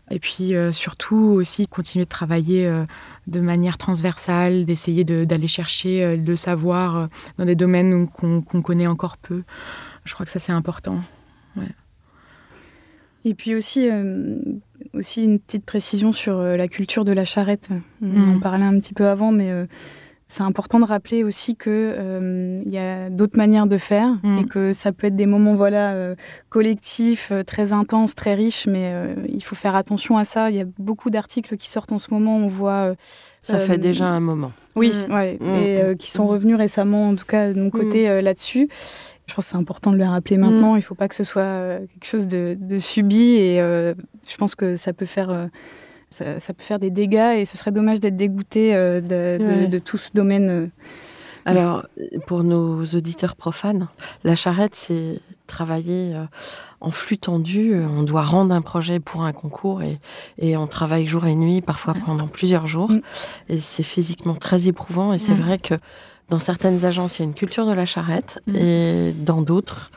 [0.09, 2.85] Et puis euh, surtout aussi continuer de travailler euh,
[3.27, 7.09] de manière transversale, d'essayer de- d'aller chercher euh, le savoir
[7.39, 9.43] dans des domaines qu'on connaît encore peu.
[10.05, 11.01] Je crois que ça, c'est important.
[13.25, 13.89] Et puis aussi,
[14.95, 17.71] aussi une petite précision sur la culture de la charrette.
[18.01, 19.51] On en parlait un petit peu avant, mais
[20.29, 24.39] c'est important de rappeler aussi que euh, il y a d'autres manières de faire Mhm.
[24.39, 26.15] et que ça peut être des moments voilà euh,
[26.49, 30.51] collectifs, euh, très intenses, très riches, mais euh, il faut faire attention à ça.
[30.51, 32.37] Il y a beaucoup d'articles qui sortent en ce moment.
[32.37, 32.91] On voit.
[32.91, 32.95] euh,
[33.43, 34.51] Ça Euh, fait déjà un moment.
[34.75, 35.12] Oui, Mm.
[35.15, 35.45] ouais, Mm.
[35.55, 38.69] et euh, qui sont revenus récemment, en tout cas de mon côté, euh, là-dessus.
[39.29, 40.75] Je pense que c'est important de le rappeler maintenant.
[40.75, 43.95] Il ne faut pas que ce soit quelque chose de, de subi et euh,
[44.29, 45.31] je pense que ça peut faire.
[46.11, 49.51] Ça, ça peut faire des dégâts et ce serait dommage d'être dégoûté euh, de, de-
[49.62, 49.66] Ouais.
[49.69, 50.49] de tout ce domaine.
[50.51, 50.66] euh.
[51.45, 51.87] Alors,
[52.27, 53.87] pour nos auditeurs profanes,
[54.25, 56.25] la charrette, c'est travailler euh,
[56.81, 57.73] en flux tendu.
[57.97, 60.01] On doit rendre un projet pour un concours et,
[60.38, 62.90] et on travaille jour et nuit, parfois pendant plusieurs jours.
[62.90, 63.01] Mm.
[63.49, 65.12] Et c'est physiquement très éprouvant.
[65.12, 65.40] Et c'est Mm.
[65.40, 65.75] vrai que
[66.31, 68.57] dans certaines agences, il y a une culture de la charrette Mm.
[68.57, 69.92] et dans d'autres,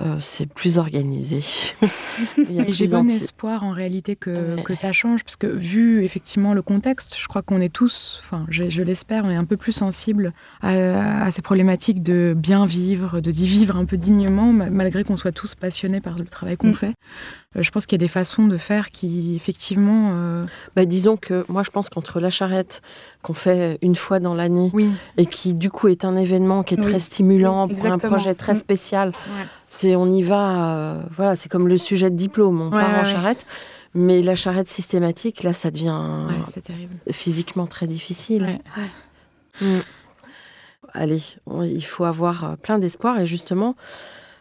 [0.00, 1.40] euh, c'est plus organisé.
[2.68, 4.62] J'ai bon espoir en réalité que, Ouais.
[4.62, 8.46] que ça change, parce que vu effectivement le contexte, je crois qu'on est tous, enfin
[8.50, 12.66] je, je l'espère, on est un peu plus sensibles à, à ces problématiques de bien
[12.66, 16.24] vivre, de d'y vivre un peu dignement, ma- malgré qu'on soit tous passionnés par le
[16.24, 16.74] travail qu'on Mm.
[16.74, 16.94] fait.
[17.56, 20.10] Euh, je pense qu'il y a des façons de faire qui effectivement...
[20.14, 22.82] euh, Bah, disons que moi, je pense qu'entre la charrette
[23.22, 26.74] qu'on fait une fois dans l'année oui, et qui du coup est un événement qui
[26.74, 26.90] est Oui.
[26.90, 28.56] très stimulant Oui, pour un projet très Mm.
[28.56, 29.12] spécial.
[29.76, 32.90] C'est on y va, euh, voilà, c'est comme le sujet de diplôme, on Ouais, part
[32.90, 33.12] en ouais.
[33.12, 33.44] charrette,
[33.92, 35.88] mais la charrette systématique, là, ça devient
[36.62, 36.94] terrible.
[37.10, 38.60] physiquement très difficile.
[39.60, 39.80] Mm.
[40.92, 43.74] Allez, on- il faut avoir euh, plein d'espoir et justement,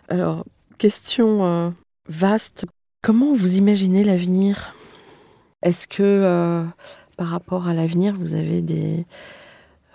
[0.07, 0.45] alors
[0.77, 1.69] question euh,
[2.07, 2.65] vaste,
[3.01, 4.75] comment vous imaginez l'avenir?
[5.63, 6.63] Est-ce que euh,
[7.17, 9.05] par rapport à l'avenir, vous avez des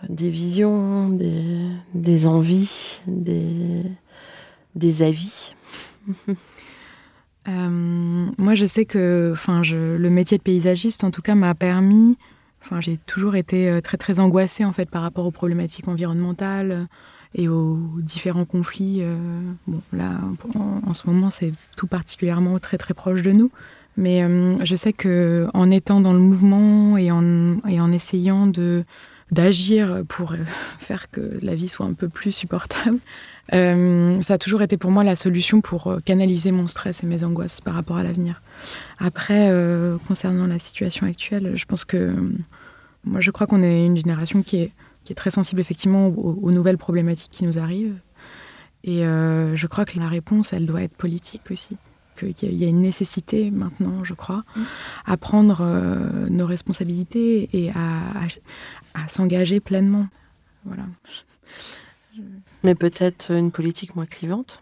[0.08, 3.82] des visions, des, des envies, des,
[4.78, 5.54] des avis
[7.48, 12.16] Euh, moi, je sais que enfin, le métier de paysagiste, en tout cas, m'a permis.
[12.62, 16.70] Enfin, j'ai toujours été euh, très très angoissée en fait par rapport aux problématiques environnementales
[16.70, 16.84] euh,
[17.34, 19.02] et aux différents conflits.
[19.66, 20.18] bon, là,
[20.54, 23.50] en, ce moment, c'est tout particulièrement très très proche de nous.
[23.98, 24.22] Mais
[24.64, 28.84] je sais que en étant dans le mouvement et en, et en essayant de
[29.30, 30.36] d'agir pour euh,
[30.78, 32.98] faire que la vie soit un peu plus supportable,
[33.54, 37.06] euh, ça a toujours été pour moi la solution pour euh, canaliser mon stress et
[37.06, 38.42] mes angoisses par rapport à l'avenir.
[38.98, 39.52] Après,
[40.08, 42.12] concernant la situation actuelle, je pense que
[43.04, 44.72] moi, je crois qu'on est une génération qui est,
[45.04, 48.00] qui est très sensible effectivement aux, nouvelles problématiques qui nous arrivent.
[48.82, 51.76] Et je crois que la réponse, elle doit être politique aussi.
[52.18, 54.44] Qu'il y a une nécessité maintenant, je crois,
[55.06, 60.08] à prendre euh, nos responsabilités et à, à- à s'engager pleinement.
[60.64, 60.84] Voilà.
[62.64, 64.60] Mais peut-être une politique moins clivante?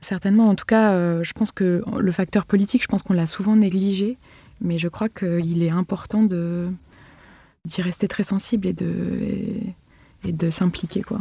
[0.00, 0.48] Certainement.
[0.48, 3.56] En tout cas, euh, je pense que le facteur politique, je pense qu'on l'a souvent
[3.56, 4.18] négligé,
[4.60, 6.68] mais je crois qu'il est important de,
[7.64, 8.92] d'y rester très sensible et de,
[10.24, 11.02] et, de s'impliquer.
[11.02, 11.20] quoi.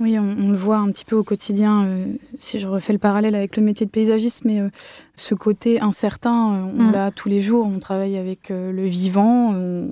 [0.00, 2.06] Oui, on, le voit un petit peu au quotidien, euh,
[2.38, 4.70] si je refais le parallèle avec le métier de paysagiste, mais euh,
[5.14, 6.92] ce côté incertain, euh, on mm.
[6.92, 9.90] l'a tous les jours, on travaille avec le vivant, on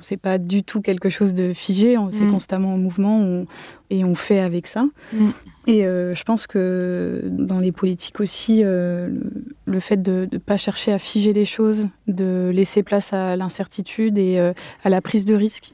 [0.00, 2.30] c'est pas du tout quelque chose de figé, c'est mm.
[2.30, 3.44] constamment en mouvement
[3.90, 4.86] et on fait avec ça.
[5.12, 5.28] Mm.
[5.66, 10.98] Et je pense que dans les politiques aussi, le, fait de ne pas chercher à
[10.98, 15.72] figer les choses, de laisser place à l'incertitude et à la prise de risque,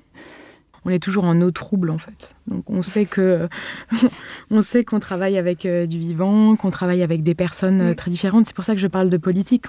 [0.87, 2.37] on est toujours en eau trouble en fait.
[2.47, 3.49] Donc on sait que
[4.51, 8.11] on sait qu'on travaille avec euh, du vivant, qu'on travaille avec des personnes euh, très
[8.11, 8.47] différentes.
[8.47, 9.66] C'est pour ça que je parle de politique.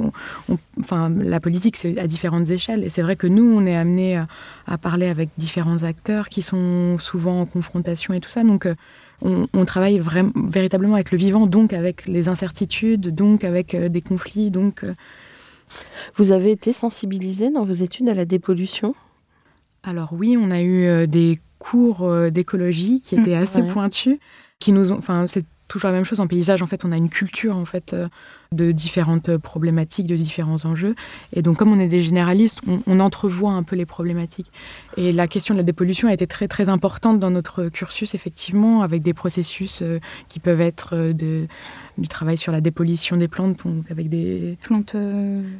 [0.79, 4.23] enfin, la politique c'est à différentes échelles et c'est vrai que nous on est amené
[4.67, 8.43] à, parler avec différents acteurs qui sont souvent en confrontation et tout ça.
[8.43, 8.75] Donc euh,
[9.23, 14.51] on, travaille vraiment, véritablement avec le vivant, donc avec les incertitudes, donc avec des conflits,
[14.51, 14.85] donc.
[16.15, 18.95] Vous avez été sensibilisé dans vos études à la dépollution?
[19.83, 24.17] Alors oui, on a eu euh, des cours euh, d'écologie qui étaient mmh, assez pointus,
[24.59, 26.61] qui nous ont, enfin c'est toujours la même chose en paysage.
[26.61, 28.07] En fait, on a une culture en fait euh,
[28.51, 30.95] de différentes problématiques, de différents enjeux.
[31.33, 34.49] Et donc, comme on est des généralistes, on, entrevoit un peu les problématiques.
[34.95, 38.81] Et la question de la dépollution a été très très importante dans notre cursus, effectivement,
[38.81, 39.83] avec des processus
[40.29, 41.47] qui peuvent être de,
[41.97, 44.95] du travail sur la dépollution des plantes, avec des plantes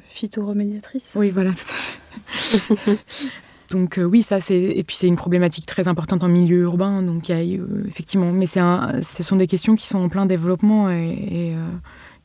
[0.07, 1.13] phytoremédiatrices.
[1.17, 2.97] Oui, voilà, tout à fait.
[3.69, 7.01] Donc euh, oui, ça c'est et puis c'est une problématique très importante en milieu urbain.
[7.01, 8.61] Donc il y a euh, effectivement, mais c'est
[9.01, 11.67] ce sont des questions qui sont en plein développement et, euh,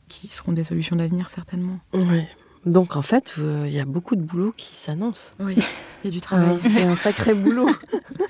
[0.07, 1.79] qui seront des solutions d'avenir certainement.
[1.93, 2.21] Oui.
[2.65, 5.33] Donc en fait, il y a beaucoup de boulot qui s'annonce.
[5.39, 6.59] Oui, il y a du travail.
[6.77, 7.69] et un sacré boulot.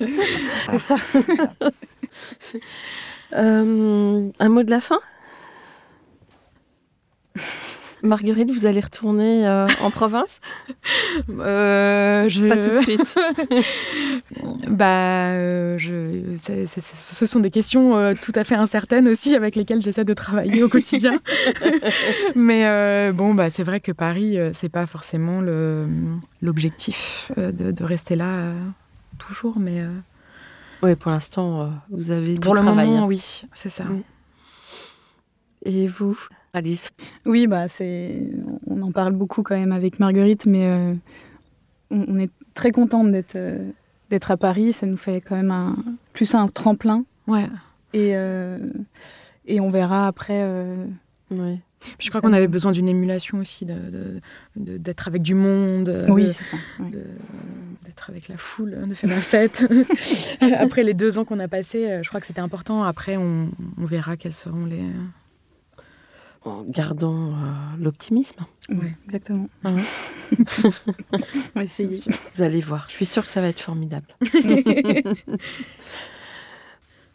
[0.70, 0.96] c'est ça.
[3.32, 4.98] un mot de la fin?
[8.04, 10.40] Marguerite, vous allez retourner euh, en province?
[11.40, 12.48] Euh, je...
[12.48, 13.16] Pas tout de suite.
[14.68, 16.36] bah, euh, je...
[16.36, 20.68] ce sont des questions tout à fait incertaines aussi avec lesquelles j'essaie de travailler au
[20.68, 21.18] quotidien.
[22.34, 25.40] Mais bon, bah, c'est vrai que Paris, c'est pas forcément
[26.42, 28.52] l'objectif de, de, rester là
[29.18, 29.84] toujours, mais.
[30.82, 33.84] Oui, pour l'instant, vous avez Pour le moment, oui, c'est ça.
[33.84, 34.02] Mm.
[35.64, 36.18] Et vous?
[36.54, 36.92] Alice
[37.26, 38.30] Oui, bah c'est,
[38.68, 40.94] on en parle beaucoup quand même avec Marguerite, mais euh,
[41.90, 43.70] on, est très contente d'être euh,
[44.10, 44.72] d'être à Paris.
[44.72, 45.76] Ça nous fait quand même un,
[46.12, 47.04] plus un tremplin.
[47.26, 47.48] Ouais.
[47.92, 48.58] Et, euh,
[49.46, 50.48] et on verra après.
[51.30, 51.58] Ouais.
[51.98, 53.66] je crois qu'on avait besoin d'une émulation aussi,
[54.54, 56.06] d'être avec du monde.
[56.08, 56.56] Oui, c'est ça.
[57.84, 59.66] D'être avec la foule, de faire la fête.
[60.58, 62.84] Après les deux ans qu'on a passés, je crois que c'était important.
[62.84, 64.84] Après, on, on verra quels seront les,
[66.44, 67.32] en gardant euh,
[67.78, 68.44] l'optimisme.
[68.68, 69.48] Oui, exactement.
[69.64, 69.70] Ah
[70.64, 70.70] on
[71.54, 72.00] va essayer.
[72.34, 74.06] Vous allez voir, je suis sûre que ça va être formidable.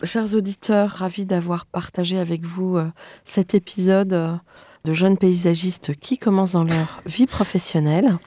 [0.04, 2.88] Chers auditeurs, ravis d'avoir partagé avec vous euh,
[3.26, 4.34] cet épisode euh,
[4.86, 8.18] de jeunes paysagistes qui commencent dans leur vie professionnelle.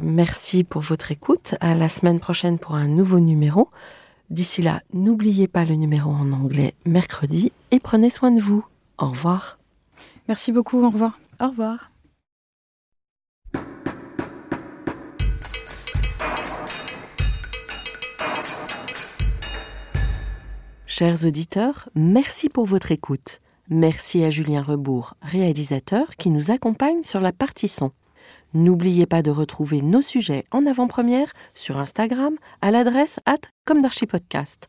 [0.00, 1.56] Merci pour votre écoute.
[1.60, 3.70] À la semaine prochaine pour un nouveau numéro.
[4.30, 8.64] D'ici là, n'oubliez pas le numéro en anglais mercredi et prenez soin de vous.
[8.98, 9.58] Au revoir.
[10.28, 11.18] Merci beaucoup, au revoir.
[11.40, 11.90] Au revoir.
[20.86, 23.40] Chers auditeurs, merci pour votre écoute.
[23.68, 27.90] Merci à Julien Rebourg, réalisateur, qui nous accompagne sur la partie son.
[28.52, 34.68] N'oubliez pas de retrouver nos sujets en avant-première sur Instagram à l'adresse at comme podcast.